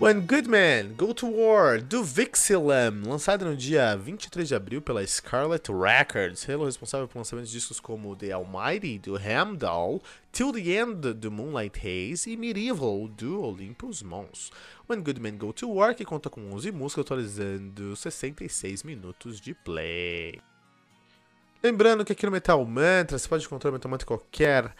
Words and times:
When 0.00 0.22
Good 0.22 0.48
Men 0.48 0.94
Go 0.96 1.12
to 1.12 1.26
War, 1.26 1.78
do 1.78 2.02
Vixilem, 2.02 3.02
lançado 3.04 3.44
no 3.44 3.54
dia 3.54 3.94
23 3.94 4.48
de 4.48 4.54
abril 4.54 4.80
pela 4.80 5.06
Scarlet 5.06 5.70
Records, 5.70 6.40
selo 6.40 6.64
responsável 6.64 7.06
por 7.06 7.18
lançamentos 7.18 7.50
de 7.50 7.58
discos 7.58 7.78
como 7.78 8.16
The 8.16 8.32
Almighty, 8.32 8.98
do 8.98 9.18
Hamdall, 9.18 10.02
Till 10.32 10.54
the 10.54 10.70
End, 10.70 11.12
do 11.12 11.30
Moonlight 11.30 11.78
Haze 11.78 12.30
e 12.30 12.36
Medieval, 12.38 13.08
do 13.08 13.42
Olympus 13.42 14.02
Mons. 14.02 14.50
When 14.88 15.02
Good 15.02 15.20
Men 15.20 15.36
Go 15.36 15.52
to 15.52 15.70
War, 15.70 15.94
que 15.94 16.06
conta 16.06 16.30
com 16.30 16.50
11 16.50 16.72
músicas, 16.72 17.04
atualizando 17.04 17.94
66 17.94 18.82
minutos 18.84 19.38
de 19.38 19.52
play. 19.52 20.40
Lembrando 21.62 22.06
que 22.06 22.12
aqui 22.12 22.24
no 22.24 22.32
Metal 22.32 22.64
Mantra 22.64 23.18
você 23.18 23.28
pode 23.28 23.44
encontrar 23.44 23.68
o 23.68 23.74
Metal 23.74 23.90
Mantra 23.90 24.06
em 24.06 24.08
qualquer 24.08 24.74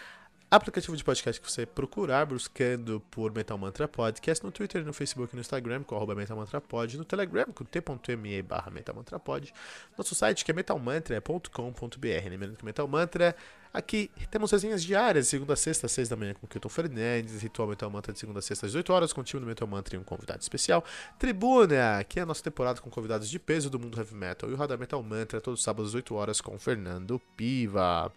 aplicativo 0.51 0.97
de 0.97 1.05
podcast 1.05 1.41
que 1.41 1.49
você 1.49 1.65
procurar, 1.65 2.27
buscando 2.27 3.01
por 3.09 3.33
Metal 3.33 3.57
Mantra 3.57 3.87
Podcast, 3.87 4.45
no 4.45 4.51
Twitter, 4.51 4.85
no 4.85 4.93
Facebook, 4.93 5.33
no 5.33 5.41
Instagram, 5.41 5.85
com 5.85 5.95
arroba 5.95 6.13
Metal 6.13 6.37
Mantra 6.37 6.61
Pod, 6.61 6.99
no 6.99 7.05
Telegram, 7.05 7.47
com 7.55 7.65
t.me 7.65 8.43
barra 8.43 8.69
Metal 8.69 8.93
Mantra 8.95 9.21
Pod, 9.21 9.55
nosso 9.97 10.13
site 10.13 10.45
que 10.45 10.51
é 10.51 10.55
metalmantra.com.br. 10.55 12.29
Lembrando 12.29 12.57
que 12.57 12.65
Metal 12.65 12.89
Mantra, 12.89 13.37
aqui 13.73 14.11
temos 14.29 14.51
resenhas 14.51 14.83
diárias, 14.83 15.29
segunda 15.29 15.53
a 15.53 15.57
sexta, 15.57 15.87
às 15.87 15.93
seis 15.93 16.09
da 16.09 16.17
manhã 16.17 16.35
com 16.35 16.47
o 16.47 16.49
Kilton 16.49 16.69
Fernandes, 16.69 17.41
Ritual 17.41 17.69
Metal 17.69 17.89
Mantra 17.89 18.13
de 18.13 18.19
segunda 18.19 18.41
a 18.41 18.43
sexta 18.43 18.67
às 18.67 18.73
18 18.73 18.93
horas, 18.93 19.13
com 19.13 19.21
o 19.21 19.25
time 19.25 19.41
do 19.41 19.47
Metal 19.47 19.69
Mantra 19.69 19.95
e 19.95 19.99
um 19.99 20.05
convidado 20.05 20.41
especial, 20.41 20.85
Tribuna, 21.17 22.03
que 22.09 22.19
é 22.19 22.23
a 22.23 22.27
nossa 22.27 22.43
temporada 22.43 22.81
com 22.81 22.91
convidados 22.91 23.31
de 23.31 23.39
peso 23.39 23.71
do 23.71 23.79
mundo 23.79 23.97
heavy 23.97 24.17
metal, 24.17 24.51
e 24.51 24.53
o 24.53 24.57
Radar 24.57 24.79
Metal 24.79 25.01
Mantra, 25.01 25.41
todos 25.41 25.61
os 25.61 25.65
sábados 25.65 25.91
às 25.91 25.95
8 25.95 26.13
horas, 26.13 26.41
com 26.41 26.59
Fernando 26.59 27.21
Piva. 27.37 28.13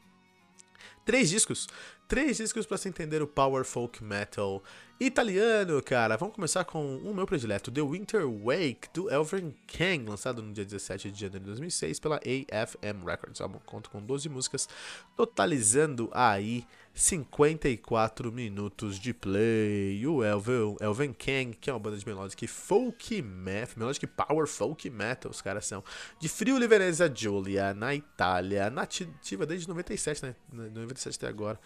Três 1.06 1.30
discos. 1.30 1.68
Três 2.08 2.38
discos 2.38 2.66
para 2.66 2.78
se 2.78 2.90
entender 2.90 3.22
o 3.22 3.28
power 3.28 3.64
folk 3.64 4.04
metal 4.04 4.64
italiano, 5.00 5.82
cara. 5.82 6.16
Vamos 6.16 6.36
começar 6.36 6.64
com 6.64 6.98
o 6.98 7.14
meu 7.14 7.26
predileto, 7.26 7.72
The 7.72 7.82
Winter 7.82 8.28
Wake, 8.28 8.90
do 8.94 9.10
Elvin 9.10 9.54
Kang, 9.68 10.06
lançado 10.10 10.42
no 10.42 10.54
dia 10.54 10.64
17 10.64 11.12
de 11.12 11.20
janeiro 11.20 11.44
de 11.44 11.52
2006 11.52 12.00
pela 12.00 12.18
AFM 12.18 13.06
Records. 13.06 13.40
O 13.40 13.44
álbum 13.44 13.60
conta 13.66 13.90
com 13.90 14.02
12 14.02 14.30
músicas, 14.30 14.70
totalizando 15.16 16.10
aí 16.14 16.66
54 16.94 18.32
minutos 18.32 19.00
de 19.00 19.14
play. 19.14 20.06
O 20.06 20.24
Elvin, 20.24 20.76
Elvin 20.80 21.14
Kang, 21.14 21.58
que 21.60 21.70
é 21.70 21.74
uma 21.74 21.80
banda 21.80 21.98
de 21.98 22.06
melodic 22.06 22.46
folk 22.48 23.22
metal, 23.22 23.76
melodic 23.78 24.06
power 24.08 24.48
folk 24.48 24.90
metal, 24.90 25.32
os 25.32 25.42
caras 25.42 25.66
são 25.66 25.84
de 26.20 26.30
Friuli 26.30 26.68
Venezia 26.68 27.12
Giulia, 27.14 27.74
na 27.74 27.96
Itália, 27.96 28.70
nativa 28.70 29.46
desde 29.46 29.68
97, 29.68 30.24
né? 30.24 30.36
97 30.52 31.18
até 31.18 31.28
agora 31.28 31.60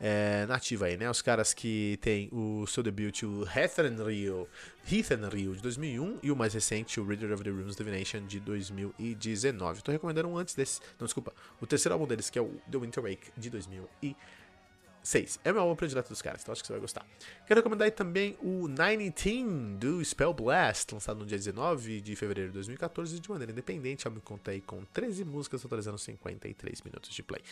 é, 0.00 0.44
nativa 0.46 0.86
aí, 0.86 0.96
né? 0.96 1.08
Os 1.08 1.22
caras 1.22 1.54
que 1.54 1.98
tem 2.00 2.28
o 2.32 2.66
seu 2.66 2.82
debut, 2.82 3.22
o 3.22 3.44
Heathen 3.44 3.96
Rio, 4.04 4.48
Rio 4.84 5.54
de 5.54 5.62
2001 5.62 6.18
e 6.22 6.30
o 6.30 6.36
mais 6.36 6.52
recente, 6.54 7.00
o 7.00 7.06
Reader 7.06 7.32
of 7.32 7.42
the 7.42 7.50
Runes 7.50 7.76
Divination 7.76 8.26
de 8.26 8.40
2019. 8.40 9.82
Tô 9.82 9.92
recomendando 9.92 10.28
um 10.28 10.36
antes 10.36 10.54
desse, 10.54 10.80
não, 10.98 11.06
desculpa, 11.06 11.32
o 11.60 11.66
terceiro 11.66 11.94
álbum 11.94 12.06
deles, 12.06 12.28
que 12.28 12.38
é 12.38 12.42
o 12.42 12.60
The 12.70 12.78
Winter 12.78 13.02
Wake 13.02 13.30
de 13.36 13.50
2019. 13.50 14.16
6. 15.04 15.38
É 15.44 15.52
meu 15.52 15.60
álbum 15.60 15.76
predileto 15.76 16.08
dos 16.08 16.22
caras, 16.22 16.40
então 16.42 16.52
acho 16.52 16.62
que 16.62 16.66
você 16.66 16.72
vai 16.72 16.80
gostar. 16.80 17.06
Quero 17.46 17.60
recomendar 17.60 17.84
aí 17.84 17.90
também 17.90 18.38
o 18.42 18.66
19 18.66 19.76
do 19.78 20.02
Spell 20.02 20.32
Blast, 20.32 20.94
lançado 20.94 21.18
no 21.18 21.26
dia 21.26 21.36
19 21.36 22.00
de 22.00 22.16
fevereiro 22.16 22.50
de 22.50 22.54
2014, 22.54 23.20
de 23.20 23.30
maneira 23.30 23.52
independente. 23.52 24.06
Eu 24.06 24.12
me 24.12 24.20
contei 24.20 24.62
com 24.62 24.82
13 24.94 25.24
músicas, 25.24 25.60
totalizando 25.60 25.98
53 25.98 26.80
minutos 26.80 27.10
de 27.10 27.22
play. 27.22 27.42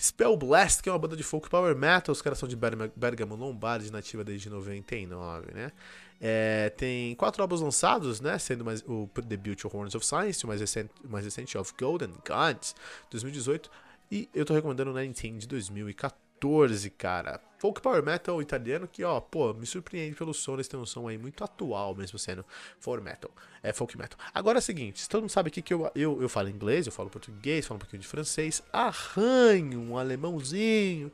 Spell 0.00 0.36
Blast, 0.38 0.82
que 0.82 0.88
é 0.88 0.92
uma 0.92 0.98
banda 0.98 1.14
de 1.14 1.22
folk 1.22 1.50
power 1.50 1.76
metal, 1.76 2.12
os 2.14 2.22
caras 2.22 2.38
são 2.38 2.48
de 2.48 2.56
Bergamo 2.96 3.36
Lombardi, 3.36 3.92
nativa 3.92 4.24
desde 4.24 4.48
99, 4.48 5.52
né? 5.52 5.70
É, 6.18 6.70
tem 6.70 7.14
quatro 7.16 7.42
álbuns 7.42 7.60
lançados, 7.60 8.20
né? 8.22 8.38
Sendo 8.38 8.64
mais, 8.64 8.82
o 8.86 9.06
debut 9.24 9.64
of 9.64 9.76
Horns 9.76 9.94
of 9.94 10.06
Science, 10.06 10.44
o 10.44 10.48
mais 10.48 10.60
recente, 10.60 10.90
o 11.04 11.08
mais 11.08 11.24
recente 11.26 11.58
of 11.58 11.74
Golden 11.78 12.14
Guns, 12.26 12.74
2018. 13.10 13.70
E 14.10 14.30
eu 14.32 14.44
tô 14.44 14.54
recomendando 14.54 14.90
o 14.90 14.94
19 14.94 15.38
de 15.38 15.46
2014. 15.46 16.31
14, 16.42 16.90
cara. 16.90 17.40
Folk 17.58 17.80
Power 17.80 18.02
Metal 18.02 18.42
italiano 18.42 18.88
que, 18.88 19.04
ó, 19.04 19.20
pô, 19.20 19.54
me 19.54 19.64
surpreende 19.64 20.16
pelo 20.16 20.34
som, 20.34 20.54
eles 20.54 20.66
têm 20.66 20.80
um 20.80 20.84
som 20.84 21.06
aí 21.06 21.16
muito 21.16 21.44
atual, 21.44 21.94
mesmo 21.94 22.18
sendo 22.18 22.44
for 22.80 23.00
metal, 23.00 23.30
é 23.62 23.72
folk 23.72 23.96
metal. 23.96 24.18
Agora 24.34 24.58
é 24.58 24.60
o 24.60 24.62
seguinte, 24.62 25.08
todo 25.08 25.20
mundo 25.20 25.30
sabe 25.30 25.46
aqui 25.46 25.62
que 25.62 25.72
eu, 25.72 25.88
eu, 25.94 26.20
eu 26.20 26.28
falo 26.28 26.48
inglês, 26.48 26.86
eu 26.86 26.92
falo 26.92 27.08
português, 27.08 27.64
falo 27.64 27.76
um 27.76 27.78
pouquinho 27.78 28.02
de 28.02 28.08
francês, 28.08 28.60
arranho 28.72 29.80
um 29.80 29.96
alemãozinho, 29.96 31.12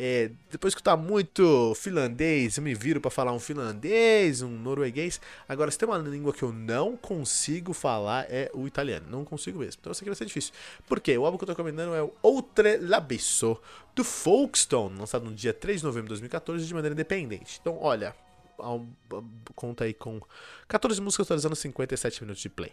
é, 0.00 0.30
depois 0.48 0.76
que 0.76 0.82
tá 0.82 0.96
muito 0.96 1.74
finlandês, 1.74 2.56
eu 2.56 2.62
me 2.62 2.72
viro 2.72 3.00
para 3.00 3.10
falar 3.10 3.32
um 3.32 3.40
finlandês, 3.40 4.42
um 4.42 4.48
norueguês. 4.48 5.20
Agora, 5.48 5.72
se 5.72 5.76
tem 5.76 5.88
uma 5.88 5.98
língua 5.98 6.32
que 6.32 6.44
eu 6.44 6.52
não 6.52 6.96
consigo 6.96 7.72
falar 7.72 8.24
é 8.30 8.48
o 8.54 8.68
italiano. 8.68 9.06
Não 9.10 9.24
consigo 9.24 9.58
mesmo. 9.58 9.78
Então, 9.80 9.90
isso 9.90 10.04
aqui 10.04 10.08
vai 10.08 10.14
ser 10.14 10.26
difícil. 10.26 10.54
Por 10.86 11.00
quê? 11.00 11.18
O 11.18 11.26
álbum 11.26 11.36
que 11.36 11.42
eu 11.42 11.48
tô 11.48 11.56
comentando 11.56 11.96
é 11.96 12.02
o 12.02 12.12
Outre 12.22 12.76
Labisso, 12.76 13.58
do 13.92 14.04
Folkestone, 14.04 14.96
lançado 14.96 15.24
no 15.24 15.34
dia 15.34 15.52
3 15.52 15.80
de 15.80 15.86
novembro 15.86 16.06
de 16.06 16.10
2014 16.10 16.64
de 16.64 16.74
maneira 16.74 16.92
independente. 16.94 17.58
Então, 17.60 17.76
olha, 17.80 18.14
conta 19.56 19.82
aí 19.82 19.94
com 19.94 20.20
14 20.68 21.00
músicas 21.00 21.26
atualizando 21.26 21.56
57 21.56 22.22
minutos 22.22 22.40
de 22.40 22.48
play. 22.48 22.70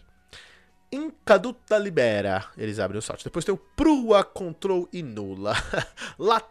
Incaduta 0.91 1.77
Libera. 1.77 2.45
Eles 2.57 2.79
abrem 2.79 2.99
o 2.99 3.01
site. 3.01 3.23
Depois 3.23 3.43
tem 3.43 3.53
o 3.53 3.57
Prua 3.57 4.23
Control 4.23 4.87
e 4.91 5.03
Nula. 5.03 5.53
La, 6.17 6.41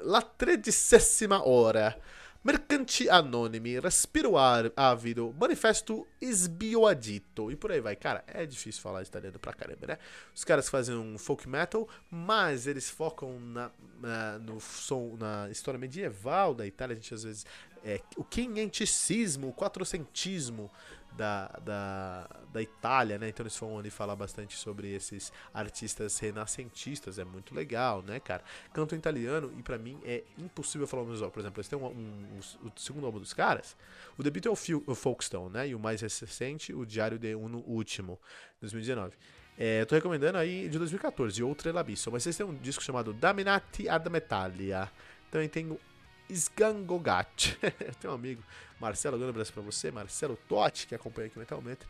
la 0.00 0.22
tredicesima 0.22 1.46
hora. 1.46 1.96
Mercanti 2.42 3.10
Anonimi, 3.10 3.80
Respiro 3.80 4.34
Ávido, 4.76 5.34
Manifesto 5.38 6.06
Esbioadito 6.20 7.50
e 7.50 7.56
por 7.56 7.72
aí 7.72 7.80
vai. 7.80 7.96
Cara, 7.96 8.22
é 8.28 8.46
difícil 8.46 8.80
falar 8.80 9.02
italiano 9.02 9.38
pra 9.40 9.52
caramba, 9.52 9.88
né? 9.88 9.98
Os 10.34 10.44
caras 10.44 10.68
fazem 10.68 10.94
um 10.96 11.18
folk 11.18 11.48
metal, 11.48 11.88
mas 12.10 12.66
eles 12.66 12.88
focam 12.88 13.40
na, 13.40 13.70
na 14.00 14.38
no 14.38 14.60
som, 14.60 15.16
na 15.18 15.50
história 15.50 15.78
medieval 15.78 16.54
da 16.54 16.64
Itália. 16.64 16.94
A 16.94 16.96
gente 16.96 17.12
às 17.12 17.24
vezes. 17.24 17.44
É, 17.88 18.02
o 18.18 18.22
quinhenticismo, 18.22 19.48
o 19.48 19.52
quatrocentismo 19.54 20.70
da, 21.16 21.48
da, 21.64 22.30
da 22.52 22.60
Itália, 22.60 23.18
né? 23.18 23.30
Então 23.30 23.42
eles 23.42 23.56
vão 23.56 23.78
ali 23.78 23.88
falar 23.88 24.14
bastante 24.14 24.58
sobre 24.58 24.94
esses 24.94 25.32
artistas 25.54 26.18
renascentistas, 26.18 27.18
é 27.18 27.24
muito 27.24 27.54
legal, 27.54 28.02
né, 28.02 28.20
cara? 28.20 28.44
Canto 28.74 28.94
italiano 28.94 29.50
e 29.58 29.62
para 29.62 29.78
mim 29.78 29.98
é 30.04 30.22
impossível 30.36 30.86
falar 30.86 31.02
o 31.04 31.06
mesmo. 31.06 31.30
Por 31.30 31.40
exemplo, 31.40 31.60
eles 31.60 31.68
têm 31.68 31.78
um, 31.78 31.86
um, 31.86 32.38
um, 32.62 32.68
o 32.68 32.72
segundo 32.76 33.06
álbum 33.06 33.20
dos 33.20 33.32
caras, 33.32 33.74
o 34.18 34.22
debut 34.22 34.44
é 34.44 34.50
o, 34.50 34.82
o 34.86 34.94
Folkestone, 34.94 35.50
né? 35.50 35.68
E 35.68 35.74
o 35.74 35.78
mais 35.78 36.02
recente, 36.02 36.74
o 36.74 36.84
Diário 36.84 37.18
de 37.18 37.34
Uno 37.34 37.64
Último, 37.66 38.20
2019. 38.60 39.16
É, 39.56 39.86
tô 39.86 39.94
recomendando 39.94 40.36
aí 40.36 40.68
de 40.68 40.78
2014, 40.78 41.42
Outra 41.42 41.72
Labisso, 41.72 42.12
mas 42.12 42.22
vocês 42.22 42.36
têm 42.36 42.44
um 42.44 42.54
disco 42.54 42.84
chamado 42.84 43.14
Daminati 43.14 43.88
ad 43.88 44.10
Metallia. 44.10 44.92
Também 45.30 45.48
tem 45.48 45.70
o 45.70 45.80
Sgangogat. 46.30 47.56
Tem 48.00 48.10
um 48.10 48.14
amigo, 48.14 48.42
Marcelo, 48.80 49.18
um 49.18 49.28
abraço 49.28 49.52
pra 49.52 49.62
você, 49.62 49.90
Marcelo 49.90 50.38
Totti, 50.48 50.86
que 50.86 50.94
acompanha 50.94 51.28
aqui 51.28 51.38
mentalmente. 51.38 51.86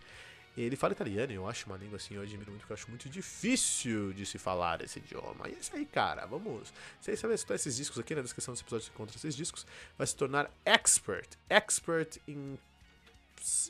Ele 0.56 0.74
fala 0.74 0.92
italiano, 0.92 1.32
eu 1.32 1.48
acho 1.48 1.66
uma 1.66 1.76
língua 1.76 1.96
assim, 1.96 2.14
eu 2.14 2.22
admiro 2.22 2.50
muito, 2.50 2.62
porque 2.62 2.72
eu 2.72 2.76
acho 2.76 2.88
muito 2.88 3.08
difícil 3.08 4.12
de 4.12 4.26
se 4.26 4.38
falar 4.38 4.82
esse 4.82 4.98
idioma. 4.98 5.48
E 5.48 5.54
é 5.54 5.58
isso 5.58 5.76
aí, 5.76 5.86
cara, 5.86 6.26
vamos. 6.26 6.72
Você 7.00 7.14
vai 7.14 7.34
esses 7.56 7.76
discos 7.76 7.98
aqui 7.98 8.14
na 8.14 8.22
descrição 8.22 8.52
desse 8.52 8.64
episódio, 8.64 8.86
você 8.86 8.92
encontra 8.92 9.16
esses 9.16 9.36
discos, 9.36 9.64
vai 9.96 10.06
se 10.06 10.16
tornar 10.16 10.50
expert, 10.64 11.28
expert 11.48 12.18
em, 12.26 12.58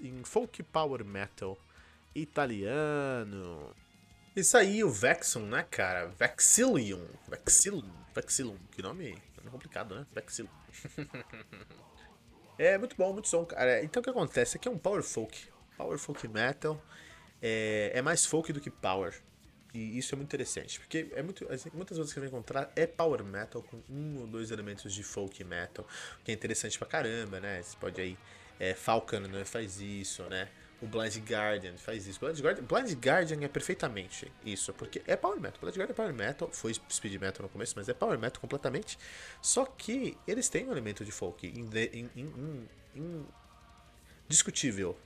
em 0.00 0.24
folk 0.24 0.62
power 0.62 1.04
metal 1.04 1.58
italiano. 2.14 3.74
Isso 4.34 4.56
aí, 4.56 4.82
o 4.82 4.90
Vexum, 4.90 5.46
né, 5.46 5.66
cara? 5.70 6.06
Vexillium. 6.18 7.06
Vexillium. 7.28 7.92
Vexillium. 8.14 8.58
Que 8.70 8.80
nome 8.80 9.27
complicado, 9.50 9.94
né? 9.94 10.06
Vexillium. 10.12 10.52
é 12.58 12.78
muito 12.78 12.96
bom, 12.96 13.12
muito 13.12 13.28
som, 13.28 13.44
cara. 13.44 13.82
Então 13.82 14.00
o 14.00 14.04
que 14.04 14.10
acontece? 14.10 14.56
Aqui 14.56 14.68
é 14.68 14.70
um 14.70 14.78
power 14.78 15.02
folk. 15.02 15.48
Power 15.76 15.98
folk 15.98 16.26
metal. 16.28 16.82
É, 17.40 17.92
é 17.94 18.02
mais 18.02 18.26
folk 18.26 18.52
do 18.52 18.60
que 18.60 18.70
power. 18.70 19.14
E 19.74 19.98
isso 19.98 20.14
é 20.14 20.16
muito 20.16 20.28
interessante, 20.28 20.80
porque 20.80 21.08
é 21.12 21.22
muito, 21.22 21.46
muitas 21.74 21.98
vezes 21.98 22.12
que 22.12 22.14
você 22.14 22.20
vai 22.20 22.28
encontrar 22.28 22.72
é 22.74 22.86
power 22.86 23.22
metal 23.22 23.62
com 23.62 23.82
um 23.90 24.20
ou 24.20 24.26
dois 24.26 24.50
elementos 24.50 24.94
de 24.94 25.02
folk 25.02 25.44
metal, 25.44 25.86
que 26.24 26.30
é 26.30 26.34
interessante 26.34 26.78
pra 26.78 26.88
caramba, 26.88 27.38
né? 27.38 27.62
Você 27.62 27.76
pode 27.76 28.00
aí. 28.00 28.16
É, 28.58 28.74
Falcon 28.74 29.20
né, 29.20 29.44
faz 29.44 29.80
isso, 29.80 30.24
né? 30.24 30.48
O 30.80 30.86
Blind 30.86 31.16
Guardian 31.28 31.76
faz 31.76 32.06
isso. 32.06 32.20
Blind 32.20 32.38
Guardian, 32.40 32.64
Blind 32.64 32.92
Guardian 33.04 33.44
é 33.44 33.48
perfeitamente 33.48 34.30
isso, 34.44 34.72
porque 34.72 35.02
é 35.06 35.16
Power 35.16 35.40
Metal. 35.40 35.60
Blind 35.60 35.76
Guardian 35.76 35.92
é 35.92 35.96
Power 35.96 36.14
Metal, 36.14 36.48
foi 36.52 36.72
Speed 36.74 37.20
Metal 37.20 37.42
no 37.42 37.48
começo, 37.48 37.74
mas 37.76 37.88
é 37.88 37.94
Power 37.94 38.18
Metal 38.18 38.40
completamente. 38.40 38.96
Só 39.42 39.64
que 39.64 40.16
eles 40.26 40.48
têm 40.48 40.68
um 40.68 40.72
elemento 40.72 41.04
de 41.04 41.10
folk 41.10 41.52
indiscutível 44.28 44.96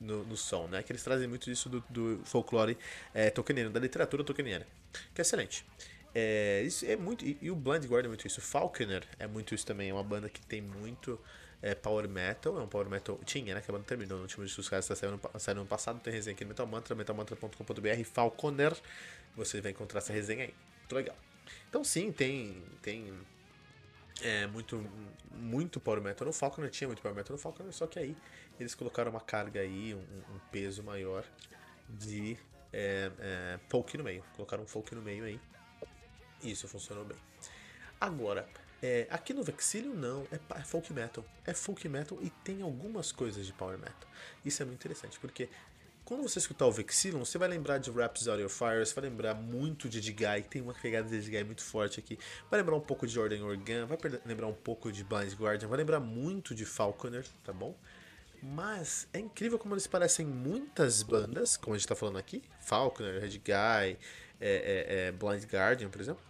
no, 0.00 0.24
no, 0.24 0.36
som, 0.36 0.68
né? 0.68 0.82
Que 0.84 0.92
eles 0.92 1.02
trazem 1.02 1.26
muito 1.26 1.46
disso 1.46 1.68
do, 1.68 1.82
do 1.90 2.20
folclore 2.24 2.78
é, 3.12 3.28
tolkieniano, 3.30 3.70
da 3.70 3.80
literatura 3.80 4.22
tolkieniana, 4.22 4.66
que 5.12 5.20
é 5.20 5.22
excelente. 5.22 5.66
É, 6.14 6.62
isso 6.62 6.86
é 6.86 6.96
muito, 6.96 7.24
e, 7.24 7.38
e, 7.40 7.50
o 7.50 7.56
Blind 7.56 7.84
Guardian 7.84 8.06
é 8.06 8.08
muito 8.08 8.26
isso. 8.26 8.40
O 8.40 8.42
Falconer 8.42 9.04
é 9.18 9.26
muito 9.26 9.54
isso 9.54 9.66
também. 9.66 9.90
É 9.90 9.92
uma 9.92 10.02
banda 10.02 10.28
que 10.28 10.40
tem 10.40 10.60
muito 10.60 11.20
é, 11.62 11.74
power 11.74 12.08
metal. 12.08 12.58
É 12.58 12.62
um 12.62 12.68
power 12.68 12.88
metal. 12.88 13.18
Tinha, 13.24 13.54
né? 13.54 13.60
Que 13.60 13.70
a 13.70 13.72
banda 13.72 13.84
terminou 13.84 14.16
no 14.18 14.22
último 14.22 14.44
disco 14.44 14.60
dos 14.60 14.68
caras. 14.68 14.86
Tá 14.86 14.96
saindo 14.96 15.60
no 15.60 15.66
passado. 15.66 16.00
Tem 16.00 16.12
resenha 16.12 16.34
aqui 16.34 16.44
no 16.44 16.48
Metal 16.48 16.66
Mantra, 16.66 16.94
metalmantra.com.br. 16.94 18.04
Falconer. 18.12 18.76
Você 19.36 19.60
vai 19.60 19.72
encontrar 19.72 19.98
essa 19.98 20.12
resenha 20.12 20.44
aí. 20.44 20.54
Muito 20.80 20.94
legal. 20.94 21.16
Então, 21.68 21.84
sim, 21.84 22.10
tem. 22.10 22.62
tem 22.82 23.12
é, 24.20 24.48
muito, 24.48 24.84
muito 25.30 25.78
power 25.78 26.00
metal 26.00 26.26
no 26.26 26.32
Falconer. 26.32 26.70
Tinha 26.70 26.88
muito 26.88 27.02
power 27.02 27.14
metal 27.14 27.34
no 27.34 27.38
Falconer. 27.38 27.72
Só 27.72 27.86
que 27.86 27.98
aí 27.98 28.16
eles 28.58 28.74
colocaram 28.74 29.10
uma 29.10 29.20
carga 29.20 29.60
aí, 29.60 29.94
um, 29.94 30.34
um 30.34 30.38
peso 30.50 30.82
maior 30.82 31.24
de 31.88 32.36
é, 32.72 33.10
é, 33.18 33.60
folk 33.68 33.96
no 33.96 34.04
meio. 34.04 34.24
Colocaram 34.34 34.64
um 34.64 34.66
folk 34.66 34.94
no 34.94 35.02
meio 35.02 35.24
aí. 35.24 35.40
Isso 36.42 36.68
funcionou 36.68 37.04
bem. 37.04 37.16
Agora, 38.00 38.48
é, 38.80 39.08
aqui 39.10 39.34
no 39.34 39.42
Vexilio 39.42 39.92
não, 39.92 40.26
é, 40.30 40.38
é, 40.56 40.62
folk 40.62 40.92
metal. 40.92 41.24
É 41.44 41.52
folk 41.52 41.88
metal 41.88 42.18
e 42.22 42.30
tem 42.30 42.62
algumas 42.62 43.10
coisas 43.10 43.44
de 43.44 43.52
power 43.52 43.76
metal. 43.76 44.08
Isso 44.44 44.62
é 44.62 44.66
muito 44.66 44.78
interessante, 44.78 45.18
porque 45.18 45.48
quando 46.04 46.22
você 46.22 46.38
escutar 46.38 46.66
o 46.66 46.72
Vexillion, 46.72 47.24
você 47.24 47.36
vai 47.36 47.48
lembrar 47.48 47.78
de 47.78 47.90
Raps 47.90 48.28
Out 48.28 48.40
Your 48.40 48.48
Fire, 48.48 48.78
você 48.78 48.94
vai 48.94 49.10
lembrar 49.10 49.34
muito 49.34 49.88
de 49.88 50.00
Digai, 50.00 50.42
tem 50.42 50.62
uma 50.62 50.72
pegada 50.72 51.08
de 51.08 51.20
Digai 51.20 51.42
muito 51.42 51.62
forte 51.62 51.98
aqui. 51.98 52.18
Vai 52.50 52.60
lembrar 52.60 52.76
um 52.76 52.80
pouco 52.80 53.06
de 53.06 53.12
Jordan 53.12 53.44
Organ, 53.44 53.84
vai 53.86 53.98
lembrar 54.24 54.46
um 54.46 54.54
pouco 54.54 54.92
de 54.92 55.02
Blind 55.04 55.34
Guardian, 55.34 55.68
vai 55.68 55.78
lembrar 55.78 56.00
muito 56.00 56.54
de 56.54 56.64
Falconer, 56.64 57.26
tá 57.44 57.52
bom? 57.52 57.76
Mas 58.40 59.08
é 59.12 59.18
incrível 59.18 59.58
como 59.58 59.74
eles 59.74 59.88
parecem 59.88 60.24
muitas 60.24 61.02
bandas, 61.02 61.56
como 61.56 61.74
a 61.74 61.78
gente 61.78 61.88
tá 61.88 61.96
falando 61.96 62.16
aqui, 62.18 62.42
Falconer, 62.60 63.20
Red 63.20 63.38
Guy, 63.38 63.48
é, 63.50 63.98
é, 64.40 65.08
é 65.08 65.12
Blind 65.12 65.44
Guardian, 65.44 65.90
por 65.90 66.00
exemplo 66.00 66.27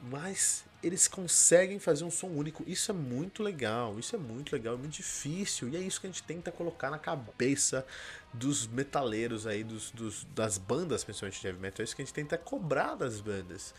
mas 0.00 0.64
eles 0.82 1.08
conseguem 1.08 1.78
fazer 1.78 2.04
um 2.04 2.10
som 2.10 2.28
único. 2.28 2.62
Isso 2.66 2.90
é 2.90 2.94
muito 2.94 3.42
legal, 3.42 3.98
isso 3.98 4.14
é 4.14 4.18
muito 4.18 4.52
legal, 4.52 4.74
é 4.74 4.76
muito 4.76 4.92
difícil. 4.92 5.68
E 5.68 5.76
é 5.76 5.80
isso 5.80 6.00
que 6.00 6.06
a 6.06 6.10
gente 6.10 6.22
tenta 6.22 6.52
colocar 6.52 6.90
na 6.90 6.98
cabeça 6.98 7.84
dos 8.32 8.66
metaleiros 8.66 9.46
aí, 9.46 9.64
dos, 9.64 9.90
dos, 9.90 10.24
das 10.34 10.56
bandas, 10.56 11.02
principalmente 11.02 11.40
de 11.40 11.46
heavy 11.46 11.58
metal. 11.58 11.82
É 11.82 11.84
isso 11.84 11.96
que 11.96 12.02
a 12.02 12.04
gente 12.04 12.14
tenta 12.14 12.38
cobrar 12.38 12.94
das 12.94 13.20
bandas. 13.20 13.74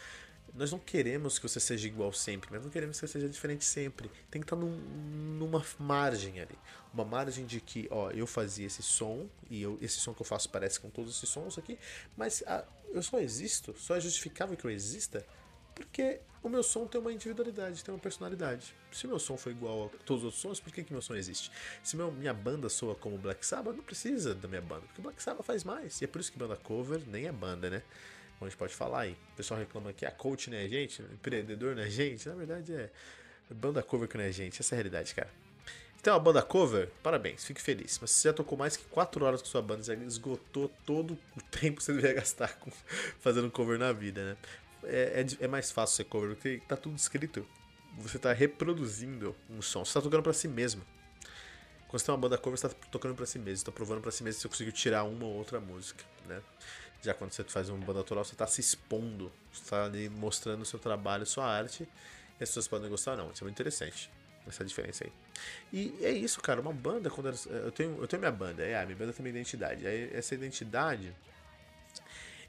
Nós 0.55 0.71
não 0.71 0.79
queremos 0.79 1.37
que 1.37 1.47
você 1.47 1.59
seja 1.59 1.87
igual 1.87 2.11
sempre, 2.11 2.49
mas 2.51 2.63
não 2.63 2.69
queremos 2.69 2.99
que 2.99 3.07
você 3.07 3.13
seja 3.13 3.29
diferente 3.29 3.63
sempre. 3.63 4.11
Tem 4.29 4.41
que 4.41 4.45
estar 4.45 4.55
num, 4.55 4.75
numa 5.37 5.63
margem 5.77 6.41
ali. 6.41 6.57
Uma 6.93 7.05
margem 7.05 7.45
de 7.45 7.61
que, 7.61 7.87
ó, 7.91 8.09
eu 8.11 8.25
fazia 8.25 8.65
esse 8.65 8.81
som, 8.81 9.29
e 9.49 9.61
eu, 9.61 9.77
esse 9.79 9.99
som 9.99 10.13
que 10.13 10.21
eu 10.21 10.25
faço 10.25 10.49
parece 10.49 10.79
com 10.79 10.89
todos 10.89 11.15
esses 11.15 11.29
sons 11.29 11.57
aqui, 11.57 11.77
mas 12.17 12.43
ah, 12.47 12.65
eu 12.91 13.01
só 13.03 13.19
existo, 13.19 13.75
só 13.77 13.95
é 13.95 14.01
justificável 14.01 14.57
que 14.57 14.65
eu 14.65 14.71
exista 14.71 15.23
porque 15.79 16.19
o 16.43 16.49
meu 16.49 16.61
som 16.61 16.85
tem 16.85 16.99
uma 16.99 17.11
individualidade, 17.11 17.83
tem 17.83 17.93
uma 17.93 17.99
personalidade. 17.99 18.73
Se 18.91 19.07
meu 19.07 19.17
som 19.17 19.37
for 19.37 19.49
igual 19.49 19.85
a 19.85 20.03
todos 20.05 20.23
os 20.23 20.25
outros 20.25 20.41
sons, 20.41 20.59
por 20.59 20.73
que, 20.73 20.83
que 20.83 20.91
meu 20.91 21.01
som 21.01 21.15
existe? 21.15 21.51
Se 21.83 21.95
meu, 21.95 22.11
minha 22.11 22.33
banda 22.33 22.69
soa 22.69 22.95
como 22.95 23.17
Black 23.17 23.45
Sabbath, 23.45 23.75
não 23.75 23.83
precisa 23.83 24.35
da 24.35 24.47
minha 24.47 24.61
banda, 24.61 24.81
porque 24.81 25.01
Black 25.01 25.21
Sabbath 25.21 25.45
faz 25.45 25.63
mais. 25.63 26.01
E 26.01 26.05
é 26.05 26.07
por 26.07 26.19
isso 26.19 26.31
que 26.31 26.37
banda 26.37 26.55
cover 26.55 27.01
nem 27.07 27.27
é 27.27 27.31
banda, 27.31 27.69
né? 27.69 27.81
Como 28.37 28.47
a 28.47 28.49
gente 28.49 28.57
pode 28.57 28.73
falar 28.73 29.01
aí. 29.01 29.17
O 29.33 29.35
pessoal 29.37 29.59
reclama 29.59 29.93
que 29.93 30.05
a 30.05 30.11
coach 30.11 30.49
não 30.49 30.57
é 30.57 30.67
gente, 30.67 31.01
empreendedor 31.01 31.75
não 31.75 31.83
é 31.83 31.89
gente. 31.89 32.27
Na 32.27 32.35
verdade 32.35 32.73
é 32.73 32.89
banda 33.49 33.81
cover 33.81 34.07
que 34.07 34.17
não 34.17 34.23
é 34.23 34.31
gente. 34.31 34.61
Essa 34.61 34.75
é 34.75 34.75
a 34.75 34.77
realidade, 34.77 35.15
cara. 35.15 35.29
Tem 36.01 36.13
uma 36.13 36.19
banda 36.19 36.41
cover? 36.41 36.89
Parabéns, 37.03 37.43
fique 37.43 37.61
feliz. 37.61 37.99
Mas 37.99 38.11
você 38.11 38.29
já 38.29 38.33
tocou 38.33 38.57
mais 38.57 38.77
que 38.77 38.85
4 38.85 39.25
horas 39.25 39.41
com 39.41 39.47
sua 39.47 39.61
banda, 39.61 39.83
já 39.83 39.93
esgotou 39.95 40.69
todo 40.85 41.17
o 41.35 41.41
tempo 41.51 41.77
que 41.77 41.83
você 41.83 41.91
deveria 41.91 42.15
gastar 42.15 42.57
com, 42.59 42.71
fazendo 43.19 43.51
cover 43.51 43.77
na 43.77 43.91
vida, 43.91 44.23
né? 44.23 44.37
É, 44.83 45.25
é, 45.25 45.45
é, 45.45 45.47
mais 45.47 45.71
fácil 45.71 45.97
ser 45.97 46.03
cover, 46.05 46.35
porque 46.35 46.61
tá 46.67 46.75
tudo 46.75 46.95
escrito. 46.95 47.45
Você 47.97 48.19
tá 48.19 48.31
reproduzindo 48.31 49.35
um 49.49 49.61
som, 49.61 49.83
você 49.83 49.93
tá 49.93 50.01
tocando 50.01 50.23
para 50.23 50.33
si 50.33 50.47
mesmo. 50.47 50.83
Quando 51.87 51.99
você 51.99 52.05
tem 52.05 52.13
uma 52.13 52.21
banda 52.21 52.37
cover, 52.37 52.57
você 52.57 52.69
tá 52.69 52.75
tocando 52.91 53.15
para 53.15 53.25
si 53.25 53.39
mesmo, 53.39 53.65
tá 53.65 53.71
provando 53.71 54.01
para 54.01 54.11
si 54.11 54.23
mesmo 54.23 54.37
se 54.37 54.41
você 54.43 54.47
conseguiu 54.47 54.73
tirar 54.73 55.03
uma 55.03 55.25
ou 55.25 55.33
outra 55.33 55.59
música, 55.59 56.03
né? 56.27 56.41
Já 57.01 57.13
quando 57.13 57.31
você 57.31 57.43
faz 57.45 57.69
uma 57.69 57.83
banda 57.83 57.99
autoral, 57.99 58.23
você 58.23 58.35
tá 58.35 58.45
se 58.45 58.61
expondo, 58.61 59.31
você 59.51 59.69
tá 59.69 59.85
ali 59.85 60.09
mostrando 60.09 60.61
o 60.61 60.65
seu 60.65 60.77
trabalho, 60.77 61.25
sua 61.25 61.45
arte, 61.45 61.83
e 62.39 62.43
as 62.43 62.49
pessoas 62.49 62.67
podem 62.67 62.89
gostar 62.89 63.11
ou 63.11 63.17
não. 63.17 63.31
Isso 63.31 63.43
é 63.43 63.45
muito 63.45 63.55
interessante, 63.55 64.11
essa 64.45 64.63
diferença 64.65 65.05
aí. 65.05 65.11
E 65.71 66.05
é 66.05 66.11
isso, 66.11 66.41
cara, 66.41 66.59
uma 66.61 66.73
banda, 66.73 67.09
quando 67.09 67.33
eu 67.49 67.71
tenho, 67.71 67.97
eu 68.01 68.07
tenho 68.07 68.19
minha 68.19 68.31
banda, 68.31 68.63
é, 68.63 68.79
a 68.79 68.85
minha 68.85 68.97
banda 68.97 69.13
tem 69.13 69.23
minha 69.23 69.33
identidade. 69.33 69.87
Aí 69.87 70.11
essa 70.13 70.35
identidade 70.35 71.15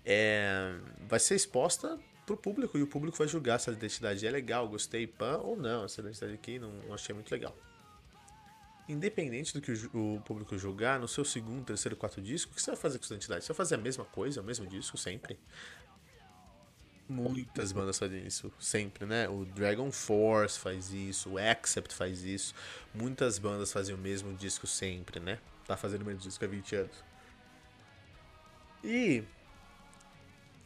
é, 0.04 0.74
vai 1.08 1.20
ser 1.20 1.36
exposta 1.36 1.98
pro 2.26 2.36
público 2.36 2.78
e 2.78 2.82
o 2.82 2.86
público 2.86 3.16
vai 3.16 3.26
julgar 3.26 3.58
se 3.58 3.70
a 3.70 3.72
identidade 3.72 4.26
é 4.26 4.30
legal, 4.30 4.68
gostei, 4.68 5.06
pan 5.06 5.38
ou 5.38 5.56
não. 5.56 5.84
Essa 5.84 6.00
identidade 6.00 6.34
aqui 6.34 6.58
não, 6.58 6.70
não 6.70 6.94
achei 6.94 7.14
muito 7.14 7.30
legal. 7.30 7.56
Independente 8.88 9.54
do 9.54 9.60
que 9.60 9.70
o, 9.72 10.16
o, 10.16 10.20
público 10.20 10.58
julgar, 10.58 10.98
no 10.98 11.06
seu 11.06 11.24
segundo, 11.24 11.64
terceiro, 11.64 11.96
quarto 11.96 12.20
disco, 12.20 12.50
o 12.50 12.54
que 12.54 12.60
você 12.60 12.72
vai 12.72 12.80
fazer 12.80 12.98
com 12.98 13.04
essa 13.04 13.14
identidade? 13.14 13.44
Você 13.44 13.52
vai 13.52 13.56
fazer 13.56 13.74
a 13.76 13.78
mesma 13.78 14.04
coisa, 14.04 14.40
o 14.40 14.44
mesmo 14.44 14.66
disco, 14.66 14.98
sempre? 14.98 15.38
Muitas 17.08 17.72
bandas 17.72 17.98
fazem 17.98 18.24
isso, 18.26 18.52
sempre, 18.58 19.04
né? 19.04 19.28
O 19.28 19.44
Dragon 19.44 19.90
Force 19.90 20.58
faz 20.58 20.92
isso, 20.92 21.30
o 21.30 21.38
Accept 21.38 21.92
faz 21.94 22.22
isso. 22.22 22.54
Muitas 22.94 23.38
bandas 23.38 23.72
fazem 23.72 23.94
o 23.94 23.98
mesmo 23.98 24.32
disco 24.34 24.66
sempre, 24.66 25.18
né? 25.18 25.38
Tá 25.66 25.76
fazendo 25.76 26.02
o 26.02 26.04
mesmo 26.04 26.20
disco 26.20 26.44
há 26.44 26.48
20 26.48 26.76
anos. 26.76 27.04
E 28.82 29.24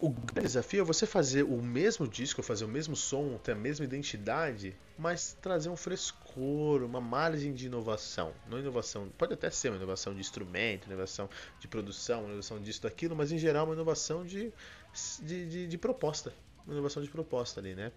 o 0.05 0.11
grande 0.11 0.49
desafio 0.49 0.83
é 0.83 0.85
você 0.85 1.07
fazer 1.07 1.45
o 1.45 1.63
mesmo 1.63 2.07
disco, 2.07 2.43
fazer 2.43 2.67
o 2.67 2.69
mesmo 2.69 2.95
som, 2.95 3.39
ter 3.39 3.53
a 3.53 3.55
mesma 3.55 3.87
identidade, 3.87 4.77
mas 4.99 5.33
trazer 5.41 5.71
um 5.71 5.77
frescor, 5.77 6.83
uma 6.83 7.01
margem 7.01 7.55
de 7.55 7.67
inovação. 7.67 8.35
Não 8.47 8.59
inovação, 8.59 9.09
pode 9.17 9.33
até 9.33 9.49
ser 9.49 9.71
uma 9.71 9.79
inovação 9.79 10.13
de 10.13 10.21
instrumento, 10.21 10.87
inovação 10.87 11.31
de 11.59 11.67
produção, 11.67 12.27
inovação 12.27 12.61
disso, 12.61 12.83
daquilo, 12.83 13.17
mas 13.17 13.33
em 13.33 13.39
geral 13.39 13.65
uma 13.65 13.75
inovação 13.75 14.27
de, 14.27 14.53
de, 15.23 15.47
de, 15.47 15.67
de 15.69 15.79
proposta. 15.79 16.35
Uma 16.67 16.75
inovação 16.75 17.03
de 17.03 17.09
proposta 17.09 17.59
ali, 17.61 17.75
né? 17.75 17.91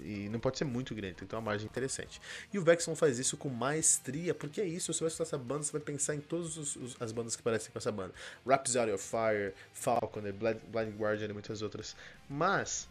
E 0.00 0.28
não 0.28 0.40
pode 0.40 0.58
ser 0.58 0.64
muito 0.64 0.94
grande, 0.94 1.14
tem 1.14 1.26
que 1.26 1.30
ter 1.30 1.36
uma 1.36 1.42
margem 1.42 1.66
interessante. 1.66 2.20
E 2.52 2.58
o 2.58 2.62
Vexon 2.62 2.94
faz 2.96 3.18
isso 3.18 3.36
com 3.36 3.48
maestria, 3.48 4.34
porque 4.34 4.60
é 4.60 4.66
isso, 4.66 4.92
você 4.92 5.00
vai 5.00 5.08
escutar 5.08 5.24
essa 5.24 5.38
banda, 5.38 5.62
você 5.62 5.72
vai 5.72 5.80
pensar 5.80 6.14
em 6.14 6.20
todas 6.20 6.76
as 7.00 7.12
bandas 7.12 7.36
que 7.36 7.42
parecem 7.42 7.70
com 7.70 7.78
essa 7.78 7.92
banda. 7.92 8.12
Raps 8.46 8.76
Out 8.76 8.92
of 8.92 9.04
Fire, 9.04 9.54
Falcon, 9.72 10.22
Blind, 10.32 10.58
Blind 10.68 10.96
Guardian 10.96 11.28
e 11.28 11.32
muitas 11.32 11.62
outras. 11.62 11.96
Mas 12.28 12.88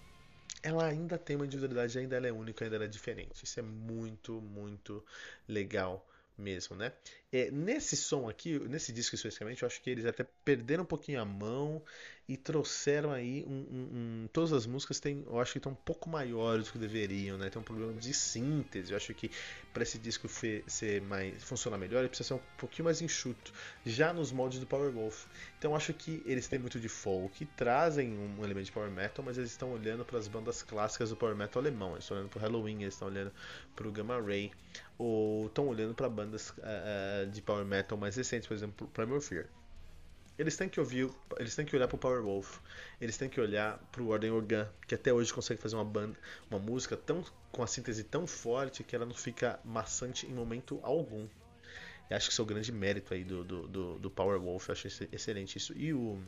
ela 0.63 0.85
ainda 0.85 1.17
tem 1.17 1.35
uma 1.35 1.45
individualidade, 1.45 1.97
ainda 1.97 2.15
ela 2.15 2.27
é 2.27 2.31
única, 2.31 2.65
ainda 2.65 2.75
ela 2.75 2.85
é 2.85 2.89
diferente. 2.89 3.43
Isso 3.43 3.59
é 3.59 3.63
muito, 3.63 4.41
muito 4.41 5.03
legal 5.47 6.05
mesmo, 6.37 6.75
né? 6.75 6.91
É, 7.31 7.49
nesse 7.49 7.97
som 7.97 8.29
aqui, 8.29 8.59
nesse 8.59 8.91
disco 8.91 9.15
especificamente, 9.15 9.63
eu 9.63 9.67
acho 9.67 9.81
que 9.81 9.89
eles 9.89 10.05
até 10.05 10.25
perderam 10.45 10.83
um 10.83 10.87
pouquinho 10.87 11.19
a 11.19 11.25
mão 11.25 11.81
e 12.27 12.35
trouxeram 12.35 13.11
aí 13.11 13.45
um, 13.47 13.53
um, 13.53 13.89
um, 13.93 14.29
todas 14.33 14.51
as 14.51 14.65
músicas 14.65 14.99
têm, 14.99 15.23
eu 15.25 15.39
acho 15.39 15.53
que 15.53 15.59
estão 15.59 15.71
um 15.71 15.75
pouco 15.75 16.09
maiores 16.09 16.65
do 16.65 16.73
que 16.73 16.77
deveriam, 16.77 17.37
né? 17.37 17.49
Tem 17.49 17.61
um 17.61 17.63
problema 17.63 17.93
de 17.93 18.13
síntese. 18.13 18.91
Eu 18.91 18.97
acho 18.97 19.13
que 19.13 19.31
para 19.73 19.83
esse 19.83 19.97
disco 19.97 20.27
ser 20.27 21.01
mais 21.03 21.41
funcionar 21.41 21.77
melhor, 21.77 21.99
ele 21.99 22.09
precisa 22.09 22.27
ser 22.27 22.33
um 22.33 22.41
pouquinho 22.57 22.83
mais 22.85 23.01
enxuto, 23.01 23.53
já 23.85 24.11
nos 24.11 24.33
moldes 24.33 24.59
do 24.59 24.67
Powerwolf. 24.67 25.25
Então 25.57 25.71
eu 25.71 25.77
acho 25.77 25.93
que 25.93 26.21
eles 26.25 26.49
têm 26.49 26.59
muito 26.59 26.81
de 26.81 26.89
folk, 26.89 27.45
trazem 27.55 28.11
um 28.17 28.43
elemento 28.43 28.65
de 28.65 28.71
power 28.73 28.91
metal, 28.91 29.23
mas 29.23 29.37
eles 29.37 29.51
estão 29.51 29.71
olhando 29.71 30.03
para 30.03 30.19
as 30.19 30.27
bandas 30.27 30.61
clássicas 30.61 31.09
do 31.09 31.15
power 31.15 31.35
metal 31.35 31.61
alemão. 31.61 31.91
Eles 31.91 32.03
estão 32.03 32.17
olhando 32.17 32.29
para 32.29 32.41
Halloween, 32.41 32.81
eles 32.81 32.93
estão 32.93 33.07
olhando 33.07 33.31
para 33.73 33.87
o 33.87 33.91
Gamma 33.91 34.21
Ray, 34.21 34.51
ou 34.97 35.47
estão 35.47 35.67
olhando 35.67 35.95
para 35.95 36.09
bandas 36.09 36.49
uh, 36.49 37.29
de 37.31 37.41
power 37.41 37.63
metal 37.63 37.97
mais 37.97 38.17
recentes, 38.17 38.47
por 38.49 38.53
exemplo, 38.53 38.85
Primal 38.89 39.21
Fear. 39.21 39.47
Eles 40.37 40.55
têm 40.55 40.69
que 40.69 40.79
ouvir, 40.79 41.09
eles 41.39 41.55
têm 41.55 41.65
que 41.65 41.75
olhar 41.75 41.87
pro 41.87 41.97
Powerwolf, 41.97 42.59
eles 43.01 43.17
têm 43.17 43.27
que 43.27 43.41
olhar 43.41 43.79
pro 43.91 44.09
Ordem 44.09 44.29
Organ, 44.29 44.69
que 44.87 44.93
até 44.93 45.11
hoje 45.11 45.33
consegue 45.33 45.59
fazer 45.59 45.75
uma 45.75 45.85
banda, 45.85 46.17
uma 46.49 46.59
música 46.59 46.95
tão 46.95 47.25
com 47.51 47.63
a 47.63 47.67
síntese 47.67 48.03
tão 48.03 48.27
forte 48.27 48.83
que 48.83 48.95
ela 48.95 49.05
não 49.05 49.15
fica 49.15 49.59
maçante 49.65 50.27
em 50.27 50.33
momento 50.33 50.79
algum. 50.83 51.27
Eu 52.09 52.15
acho 52.15 52.27
que 52.27 52.33
isso 52.33 52.41
é 52.41 52.43
o 52.43 52.45
grande 52.45 52.71
mérito 52.71 53.13
aí 53.13 53.23
do, 53.23 53.43
do, 53.43 53.67
do, 53.67 53.99
do 53.99 54.11
Powerwolf, 54.11 54.69
eu 54.69 54.73
acho 54.73 54.87
excelente 55.11 55.57
isso. 55.57 55.73
E 55.75 55.91
o 55.91 56.21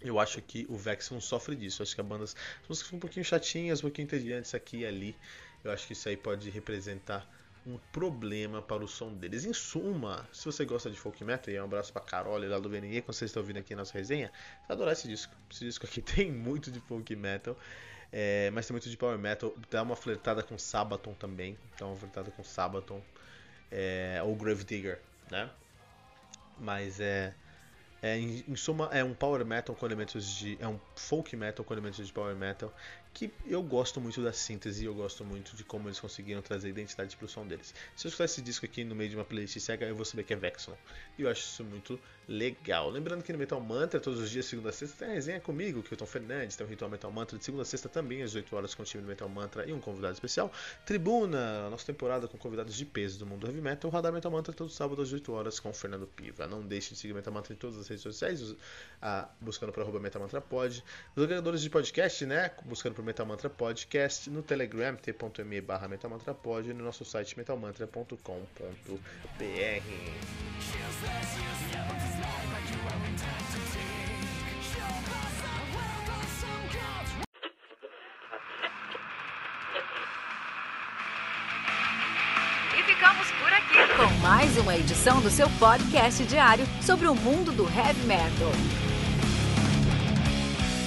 eu 0.00 0.20
acho 0.20 0.40
que 0.42 0.66
o 0.68 0.76
Vex 0.76 1.10
não 1.10 1.20
sofre 1.20 1.56
disso. 1.56 1.80
Eu 1.80 1.84
acho 1.84 1.94
que 1.94 2.00
a 2.00 2.04
banda, 2.04 2.24
as 2.24 2.36
músicas 2.68 2.90
são 2.90 2.96
um 2.98 3.00
pouquinho 3.00 3.24
chatinhas, 3.24 3.78
um 3.80 3.82
pouquinho 3.82 4.04
entediantes 4.04 4.54
aqui 4.54 4.78
e 4.78 4.86
ali. 4.86 5.16
Eu 5.62 5.70
acho 5.70 5.86
que 5.86 5.94
isso 5.94 6.08
aí 6.08 6.16
pode 6.16 6.50
representar 6.50 7.26
um 7.66 7.78
problema 7.92 8.60
para 8.60 8.84
o 8.84 8.88
som 8.88 9.12
deles. 9.12 9.44
Em 9.44 9.52
suma, 9.52 10.28
se 10.32 10.44
você 10.44 10.64
gosta 10.64 10.90
de 10.90 10.98
folk 10.98 11.22
metal, 11.24 11.52
e 11.52 11.58
um 11.58 11.64
abraço 11.64 11.92
para 11.92 12.02
Carol 12.02 12.38
lá 12.38 12.58
do 12.58 12.68
VNE, 12.68 13.00
quando 13.00 13.14
vocês 13.14 13.30
estão 13.30 13.42
ouvindo 13.42 13.58
aqui 13.58 13.72
a 13.72 13.76
nossa 13.76 13.96
resenha, 13.96 14.28
você 14.28 14.68
vai 14.68 14.76
adorar 14.76 14.92
esse 14.92 15.08
disco. 15.08 15.34
Esse 15.50 15.64
disco 15.64 15.86
aqui 15.86 16.00
tem 16.02 16.30
muito 16.30 16.70
de 16.70 16.80
folk 16.80 17.14
metal. 17.16 17.56
É, 18.12 18.50
mas 18.50 18.66
tem 18.66 18.74
muito 18.74 18.88
de 18.88 18.96
power 18.96 19.18
metal. 19.18 19.54
Dá 19.70 19.82
uma 19.82 19.96
flertada 19.96 20.42
com 20.42 20.56
Sabaton 20.58 21.14
também. 21.14 21.58
Dá 21.78 21.86
uma 21.86 21.96
flertada 21.96 22.30
com 22.30 22.44
Sabaton. 22.44 23.02
É, 23.70 24.20
ou 24.22 24.36
Gravedigger, 24.36 25.00
né? 25.30 25.50
Mas 26.60 27.00
é, 27.00 27.34
é 28.00 28.16
em, 28.16 28.44
em, 28.46 28.54
suma 28.54 28.88
é 28.92 29.02
um 29.02 29.14
power 29.14 29.44
metal 29.44 29.74
com 29.74 29.84
elementos 29.84 30.36
de 30.36 30.56
é 30.60 30.68
um 30.68 30.78
folk 30.94 31.34
metal 31.34 31.64
com 31.64 31.74
elementos 31.74 32.06
de 32.06 32.12
power 32.12 32.36
metal 32.36 32.72
que 33.14 33.32
eu 33.46 33.62
gosto 33.62 34.00
muito 34.00 34.20
da 34.20 34.32
síntese, 34.32 34.84
eu 34.84 34.92
gosto 34.92 35.24
muito 35.24 35.54
de 35.54 35.62
como 35.62 35.88
eles 35.88 36.00
conseguiram 36.00 36.42
trazer 36.42 36.68
identidade 36.68 37.16
pro 37.16 37.28
som 37.28 37.46
deles. 37.46 37.72
Se 37.94 38.06
eu 38.06 38.08
escutar 38.08 38.24
esse 38.24 38.42
disco 38.42 38.66
aqui 38.66 38.82
no 38.82 38.94
meio 38.94 39.08
de 39.08 39.16
uma 39.16 39.24
playlist 39.24 39.56
cega, 39.60 39.86
eu 39.86 39.94
vou 39.94 40.04
saber 40.04 40.24
que 40.24 40.32
é 40.32 40.36
Vexon. 40.36 40.76
E 41.16 41.22
eu 41.22 41.30
acho 41.30 41.42
isso 41.42 41.62
muito 41.62 41.98
legal. 42.26 42.90
Lembrando 42.90 43.22
que 43.22 43.32
no 43.32 43.38
Metal 43.38 43.60
Mantra, 43.60 44.00
todos 44.00 44.18
os 44.18 44.30
dias, 44.30 44.46
segunda 44.46 44.70
a 44.70 44.72
sexta, 44.72 45.04
tem 45.04 45.08
a 45.08 45.14
resenha 45.14 45.40
comigo, 45.40 45.80
que 45.82 45.92
é 45.92 45.94
o 45.94 45.96
Tom 45.96 46.06
Fernandes, 46.06 46.56
tem 46.56 46.66
o 46.66 46.68
Ritual 46.68 46.90
Metal 46.90 47.12
Mantra, 47.12 47.38
de 47.38 47.44
segunda 47.44 47.62
a 47.62 47.66
sexta 47.66 47.88
também, 47.88 48.22
às 48.22 48.34
8 48.34 48.56
horas, 48.56 48.74
com 48.74 48.82
o 48.82 48.84
time 48.84 49.02
do 49.02 49.08
Metal 49.08 49.28
Mantra 49.28 49.64
e 49.64 49.72
um 49.72 49.80
convidado 49.80 50.14
especial. 50.14 50.50
Tribuna, 50.84 51.70
nossa 51.70 51.86
temporada 51.86 52.26
com 52.26 52.36
convidados 52.36 52.74
de 52.74 52.84
peso 52.84 53.18
do 53.18 53.26
mundo 53.26 53.46
heavy 53.46 53.60
metal. 53.60 53.90
Radar 53.90 54.12
Metal 54.12 54.32
Mantra, 54.32 54.52
todo 54.52 54.70
sábado 54.70 55.00
às 55.00 55.12
8 55.12 55.32
horas, 55.32 55.60
com 55.60 55.70
o 55.70 55.72
Fernando 55.72 56.06
Piva. 56.06 56.48
Não 56.48 56.62
deixe 56.62 56.94
de 56.94 56.98
seguir 56.98 57.12
o 57.12 57.16
Metal 57.16 57.32
Mantra 57.32 57.52
em 57.52 57.56
todas 57.56 57.78
as 57.78 57.86
redes 57.86 58.02
sociais, 58.02 58.56
buscando 59.40 59.70
por 59.70 59.82
arroba 59.82 60.00
Metal 60.00 60.20
Mantra 60.20 60.40
Pod. 60.40 60.82
Os 61.14 61.22
agregadores 61.22 61.60
de 61.60 61.70
podcast, 61.70 62.26
né? 62.26 62.50
Buscando 62.64 62.94
por 62.94 63.03
Metal 63.04 63.26
Mantra 63.26 63.50
Podcast, 63.50 64.28
no 64.30 64.42
Telegram, 64.42 64.96
t.me 64.96 65.60
barra 65.60 65.86
metalmantrapod 65.86 66.70
e 66.70 66.74
no 66.74 66.84
nosso 66.84 67.04
site 67.04 67.36
metalmantra.com.br. 67.36 68.14
Ficamos 82.86 83.30
por 83.32 83.52
aqui 83.52 83.96
com 83.96 84.14
mais 84.22 84.56
uma 84.56 84.76
edição 84.76 85.20
do 85.20 85.28
seu 85.28 85.48
podcast 85.58 86.24
diário 86.24 86.64
sobre 86.80 87.06
o 87.06 87.14
mundo 87.14 87.52
do 87.52 87.64
heavy 87.64 88.06
metal. 88.06 88.93